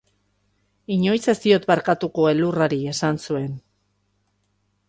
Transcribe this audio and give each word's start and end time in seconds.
Inoiz 0.95 1.19
ez 1.33 1.35
diot 1.43 1.69
barkatuko 1.73 2.27
elurrari, 2.31 2.81
esan 2.95 3.23
zuen. 3.27 3.53